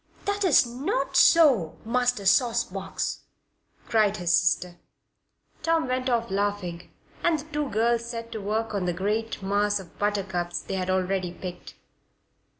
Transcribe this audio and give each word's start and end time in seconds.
"That's 0.25 0.65
not 0.65 1.15
so, 1.15 1.77
Master 1.85 2.25
Sauce 2.25 2.63
box!" 2.63 3.25
cried 3.87 4.17
his 4.17 4.33
sister. 4.33 4.77
Tom 5.61 5.87
went 5.87 6.09
off 6.09 6.31
laughing, 6.31 6.89
and 7.23 7.37
the 7.37 7.45
two 7.53 7.69
girls 7.69 8.05
set 8.05 8.31
to 8.31 8.41
work 8.41 8.73
on 8.73 8.85
the 8.85 8.93
great 8.93 9.43
mass 9.43 9.79
of 9.79 9.99
buttercups 9.99 10.59
they 10.63 10.73
had 10.73 10.89
already 10.89 11.31
picked. 11.31 11.75